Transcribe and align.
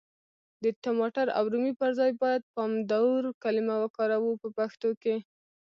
د 0.63 0.65
ټماټر 0.83 1.27
او 1.37 1.43
رومي 1.53 1.73
پر 1.79 1.91
ځای 1.99 2.11
بايد 2.21 2.41
پامدور 2.55 3.21
کلمه 3.43 3.75
وکاروو 3.79 4.39
په 4.41 4.47
پښتو 4.57 4.89
کي. 5.03 5.15